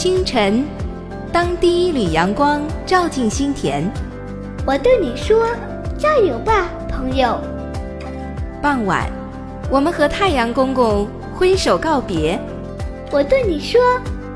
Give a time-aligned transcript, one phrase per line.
[0.00, 0.64] 清晨，
[1.30, 3.84] 当第一缕阳光照进心田，
[4.66, 5.44] 我对你说
[6.00, 7.38] ：“加油吧，朋友。”
[8.62, 9.10] 傍晚，
[9.70, 12.40] 我们和太阳公公挥手告别，
[13.12, 13.78] 我对你说：“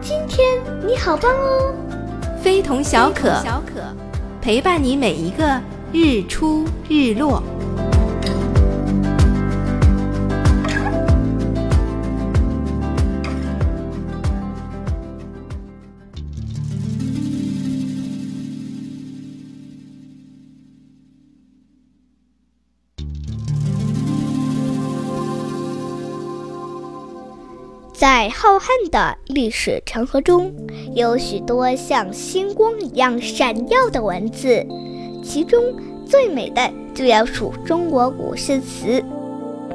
[0.02, 1.74] 今天你好棒哦。”
[2.44, 3.80] 非同小可，小可
[4.42, 5.58] 陪伴你每一个
[5.94, 7.42] 日出日落。
[28.04, 30.52] 在浩瀚的历史长河中，
[30.94, 34.62] 有许多像星光一样闪耀的文字，
[35.22, 35.64] 其中
[36.04, 39.02] 最美的就要数中国古诗词。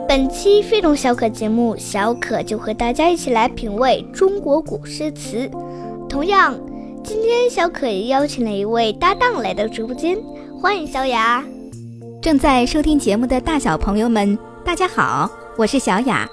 [0.08, 5.50] 本期非同小可节目，小可就和大家一起来品味中国古诗词。
[6.08, 6.56] 同样，
[7.04, 10.16] 今天小可也邀请了一位搭档来到直播间，
[10.62, 11.44] 欢迎小雅。
[12.22, 16.30] 正在收听节目的大小朋友们，大家好，我是小雅。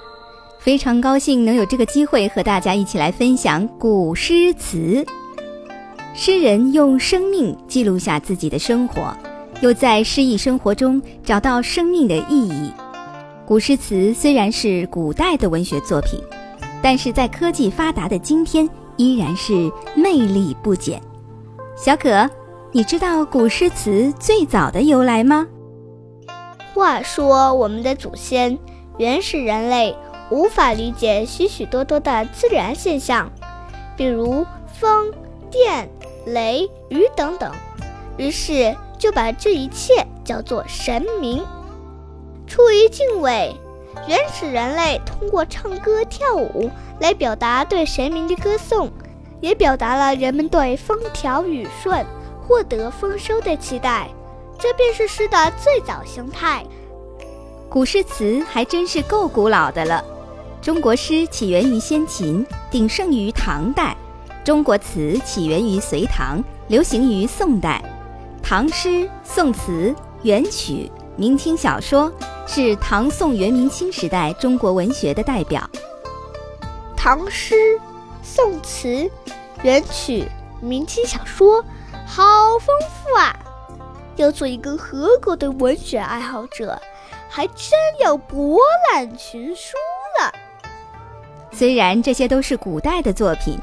[0.67, 5.01] 非常高兴能有这个机会和大家一起来分享古诗词。
[6.13, 9.15] 诗人用生命记录下自己的生活，
[9.61, 12.69] 又在诗意生活中找到生命的意义。
[13.45, 16.21] 古诗词虽然是古代的文学作品，
[16.81, 21.01] 但是在科技发达的今天，依然是魅力不减。
[21.77, 22.29] 小可，
[22.73, 25.47] 你知道古诗词最早的由来吗？
[26.73, 28.59] 话说，我们的祖先，
[28.97, 29.95] 原始人类。
[30.29, 33.31] 无法理解许许多多的自然现象，
[33.95, 34.45] 比如
[34.79, 35.13] 风、
[35.49, 35.89] 电、
[36.25, 37.51] 雷、雨等等，
[38.17, 41.45] 于是就把这一切叫做神明。
[42.45, 43.55] 出于敬畏，
[44.07, 46.69] 原始人类通过唱歌跳舞
[46.99, 48.91] 来表达对神明的歌颂，
[49.39, 52.05] 也表达了人们对风调雨顺、
[52.45, 54.09] 获得丰收的期待。
[54.59, 56.65] 这便是诗的最早形态。
[57.69, 60.03] 古诗词还真是够古老的了。
[60.67, 63.95] 中国诗起源于先秦，鼎盛于唐代；
[64.43, 67.81] 中国词起源于隋唐，流行于宋代。
[68.43, 72.11] 唐诗、宋词、元曲、明清小说
[72.45, 75.63] 是唐宋元明清时代中国文学的代表。
[76.97, 77.79] 唐诗、
[78.21, 79.09] 宋词、
[79.63, 80.25] 元曲、
[80.59, 81.63] 明清小说，
[82.05, 83.33] 好丰富啊！
[84.17, 86.77] 要做一个合格的文学爱好者，
[87.29, 88.59] 还真要博
[88.91, 89.77] 览群书
[90.19, 90.33] 了。
[91.57, 93.57] 虽然这些都是古代的作品，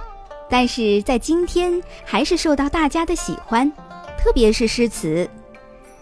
[0.51, 3.71] 但是在今天还是受到大家的喜欢，
[4.19, 5.31] 特别是诗词。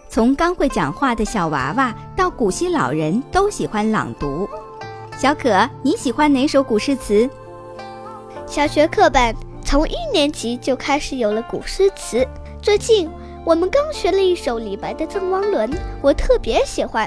[0.08, 4.48] 从刚会讲话的小娃娃到古稀老人都喜欢朗读。
[5.18, 7.28] 小可，你喜欢哪首古诗词？
[8.46, 12.26] 小学课本从一年级就开始有了古诗词。
[12.62, 13.06] 最近
[13.44, 15.70] 我们刚学了一首李白的《赠汪伦》，
[16.00, 17.06] 我特别喜欢。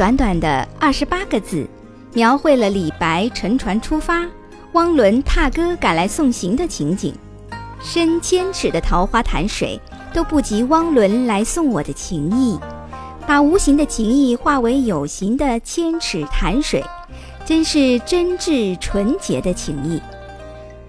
[0.00, 1.68] 短短的二十八个字，
[2.14, 4.26] 描绘了李白乘船出发，
[4.72, 7.14] 汪伦踏歌赶来送行的情景。
[7.82, 9.78] 深千尺的桃花潭水
[10.14, 12.58] 都不及汪伦来送我的情谊，
[13.26, 16.82] 把无形的情谊化为有形的千尺潭水，
[17.44, 20.00] 真是真挚纯洁的情谊。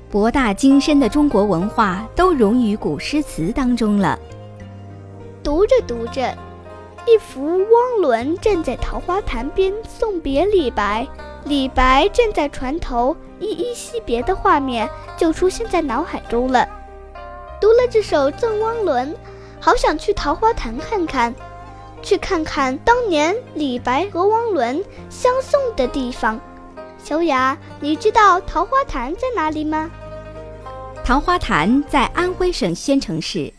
[0.09, 4.17] 博大精深的中国文化都融于古诗词当中了。
[5.43, 6.33] 读着读着。
[7.07, 11.07] 一幅汪伦站在桃花潭边送别李白，
[11.45, 14.87] 李白站在船头依依惜别的画面
[15.17, 16.67] 就出现在脑海中了。
[17.59, 19.13] 读了这首《赠汪伦》，
[19.59, 21.33] 好想去桃花潭看看，
[22.03, 26.39] 去看看当年李白和汪伦相送的地方。
[27.03, 29.89] 小雅，你知道桃花潭在哪里吗？
[31.03, 33.51] 桃花潭在安徽省宣城市。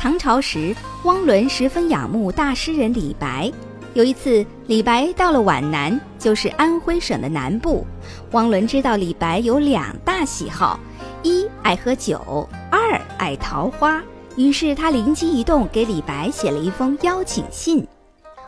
[0.00, 0.72] 唐朝时，
[1.02, 3.52] 汪伦十分仰慕大诗人李白。
[3.94, 7.84] 有一次，李白到了皖南，就是安徽省的南部。
[8.30, 10.78] 汪伦知道李白有两大喜好：
[11.24, 14.00] 一爱喝酒，二爱桃花，
[14.36, 17.84] 于是他灵机一动，给李白写了一封邀请信。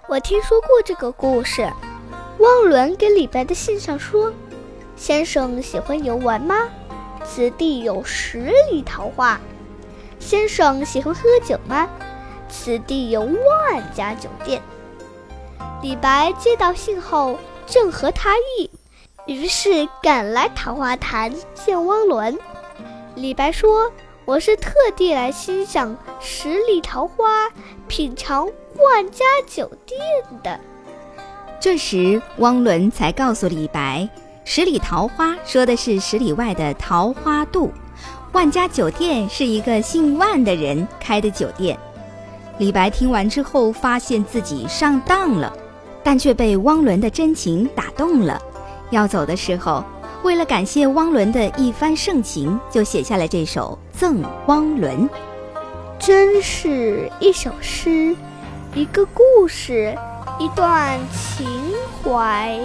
[0.08, 1.68] 我听说过这个故事。
[2.38, 4.32] 汪伦给李白的信上说
[4.94, 6.54] ：“先生喜欢游玩吗？
[7.24, 9.38] 此地有十里桃花。
[10.20, 11.88] 先生喜欢喝酒吗？
[12.48, 14.62] 此地有万家酒店。”
[15.82, 17.36] 李白接到信后，
[17.66, 18.70] 正合他意，
[19.26, 22.38] 于是赶来桃花潭见汪伦。
[23.16, 23.90] 李白说。
[24.26, 27.48] 我是特地来欣赏十里桃花，
[27.88, 28.46] 品尝
[28.76, 29.98] 万家酒店
[30.40, 30.60] 的。
[31.58, 34.08] 这时，汪伦才告诉李白，
[34.44, 37.72] 十里桃花说的是十里外的桃花渡，
[38.32, 41.78] 万家酒店是一个姓万的人开的酒店。
[42.58, 45.52] 李白听完之后，发现自己上当了，
[46.02, 48.40] 但却被汪伦的真情打动了。
[48.90, 49.84] 要走的时候。
[50.22, 55.08] 为了感谢汪伦的一番盛情，就写下了这首《赠汪伦》。
[55.98, 58.14] 真是一首诗，
[58.74, 59.96] 一个故事，
[60.38, 61.48] 一段情
[62.04, 62.60] 怀。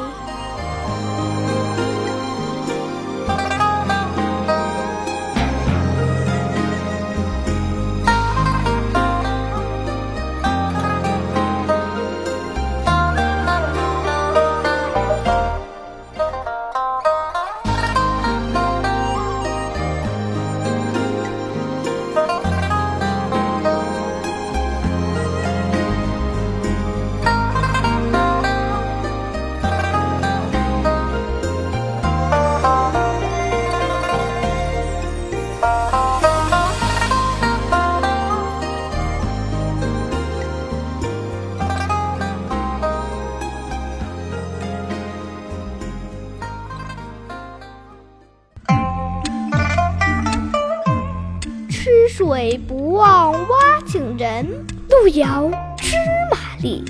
[52.17, 54.47] 水不忘挖井人，
[54.89, 55.97] 路遥知
[56.31, 56.81] 马力，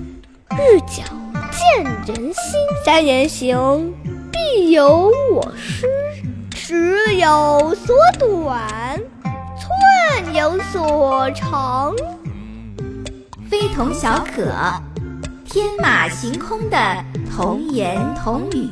[0.51, 1.01] 日久
[1.49, 2.35] 见人心。
[2.85, 3.91] 三人行，
[4.31, 5.87] 必有我师。
[6.51, 9.01] 尺有所短，
[9.57, 11.95] 寸有所长。
[13.49, 14.53] 非同小可，
[15.43, 16.77] 天马行空的
[17.35, 18.69] 童言童语。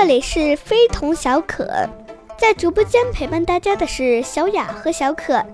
[0.00, 1.86] 这里是非同小可，
[2.38, 5.44] 在直播间陪伴大家的是小雅和小可。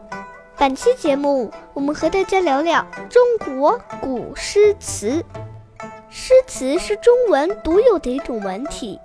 [0.57, 5.21] 本期节目，我们和大家聊聊中国古诗词。
[6.09, 9.01] 诗词是中文独有的一种文体，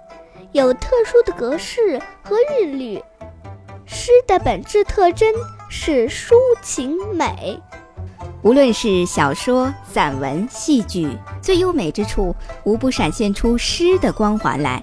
[0.51, 3.03] 有特殊的格式和韵律。
[3.87, 5.33] 诗的本质特征
[5.67, 7.59] 是抒情美。
[8.43, 14.79] 无论是小说、散文、戏剧，最优美之处无不闪现出诗的光环来。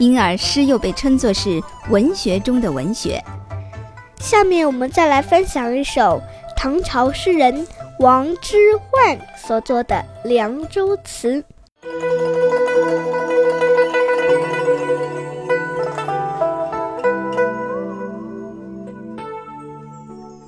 [0.00, 3.22] 因而，诗又被称作是文学中的文学。
[4.18, 6.22] 下面我们再来分享一首
[6.56, 7.66] 唐朝诗人
[7.98, 8.56] 王之
[8.90, 11.42] 涣所作的《凉州词》。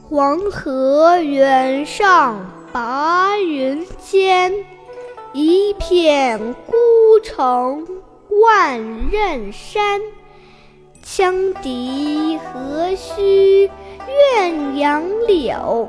[0.08, 2.40] 黄河远上
[2.72, 2.80] 白
[3.46, 4.50] 云间，
[5.34, 6.74] 一片孤
[7.22, 7.86] 城。
[8.40, 10.00] 万仞山，
[11.04, 13.64] 羌笛何须
[14.08, 15.88] 怨杨柳？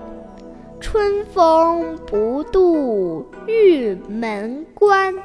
[0.81, 5.15] 春风不度玉门关。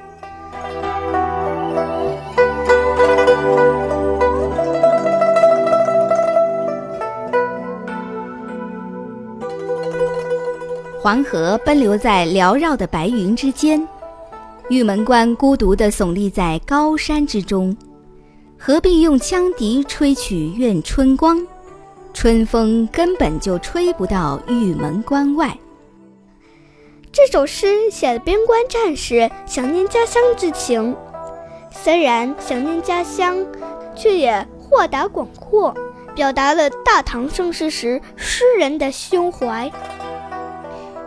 [11.01, 13.87] 黄河奔流在缭绕的白云之间。
[14.69, 17.75] 玉门关孤独地耸立在高山之中，
[18.59, 21.47] 何必用羌笛吹曲怨春光？
[22.13, 25.57] 春风根本就吹不到玉门关外。
[27.11, 30.95] 这首诗写了边关战士想念家乡之情，
[31.71, 33.39] 虽然想念家乡，
[33.97, 35.75] 却也豁达广阔，
[36.15, 39.71] 表达了大唐盛世时诗人的胸怀。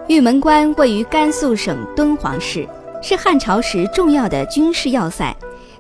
[0.07, 2.67] 玉门关位于甘肃省敦煌市。
[3.01, 5.35] 是汉朝时重要的军事要塞，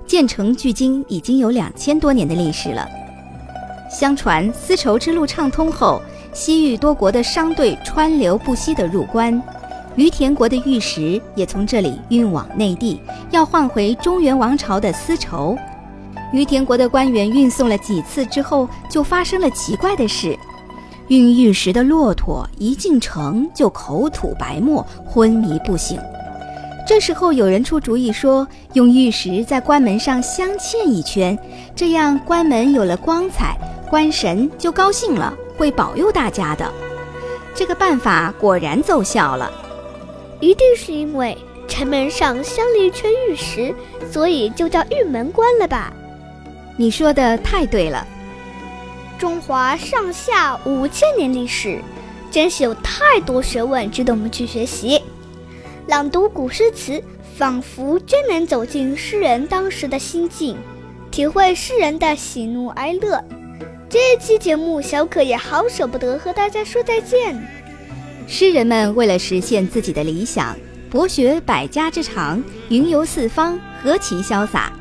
[0.07, 2.87] 建成距今已经有两千多年的历史了。
[3.89, 6.01] 相传丝绸之路畅通后，
[6.33, 9.39] 西域多国的商队川流不息地入关，
[9.95, 12.99] 于田国的玉石也从这里运往内地，
[13.29, 15.55] 要换回中原王朝的丝绸。
[16.33, 20.35] 于田国的官员运送了几次之后，就发生了奇怪的事：
[21.09, 25.99] 运玉石的骆驼一进城就口吐白沫，昏迷不醒。
[26.91, 31.39] 这时候有人出主意说，用玉石在关门上镶嵌一圈，
[31.73, 33.57] 这样关门有了光彩，
[33.89, 36.69] 关神就高兴了，会保佑大家的。
[37.55, 39.49] 这个办法果然奏效了。
[40.41, 43.73] 一定是因为城门上镶了一圈玉石，
[44.11, 45.93] 所以就叫玉门关了吧？
[46.75, 48.05] 你说的太对了。
[49.17, 51.79] 中华上下五千年历史，
[52.29, 55.01] 真是有太多学问值得我们去学习。
[55.91, 57.03] 朗读古诗词，
[57.35, 60.55] 仿佛真能走进诗人当时的心境，
[61.11, 63.21] 体会诗人的喜怒哀乐。
[63.89, 67.45] 这期节目，小可也好舍不得和大家说再见。
[68.25, 70.55] 诗人们为了实现自己的理想，
[70.89, 74.71] 博学百家之长，云游四方，何其潇洒！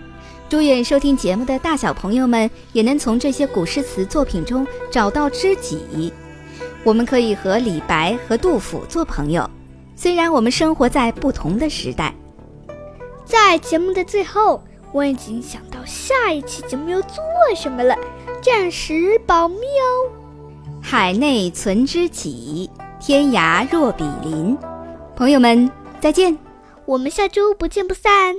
[0.49, 6.13] 祝愿收听节目的大小朋友们也能从这些古诗词作品中找到知己。
[6.85, 9.51] 我们可以和李白和杜甫做朋友，
[10.01, 12.15] 虽然我们生活在不同的时代。
[13.27, 17.23] 在节目的最后，我已经想到下一期节目要做
[17.55, 17.95] 什么了，
[18.41, 20.09] 暂时保密哦。
[20.81, 22.71] 海内存知己。
[22.99, 24.57] 天涯若比邻，
[25.15, 26.39] 朋友们再见，
[26.87, 28.35] 我们下周不见不散。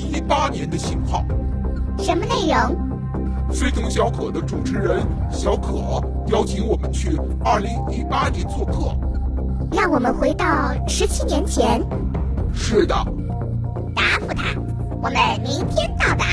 [0.00, 1.24] 一八年的型号，
[1.98, 2.76] 什么内容？
[3.50, 8.96] 非同小可的主持人小可邀请我们去二零一八年做客，
[9.72, 11.82] 让我们回到十七年前。
[12.52, 12.94] 是的，
[13.94, 14.54] 答复他，
[15.02, 16.24] 我们明天到达。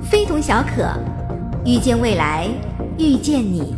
[0.00, 0.88] 非同小可，
[1.64, 2.48] 遇见未来，
[2.96, 3.74] 遇见你。